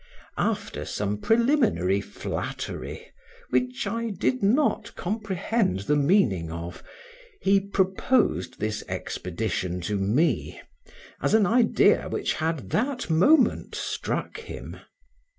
[0.39, 3.11] After some preliminary flattery,
[3.51, 6.81] which I did not comprehend the meaning of,
[7.39, 10.59] he proposed this expedition to me,
[11.21, 14.77] as an idea which had that moment struck him.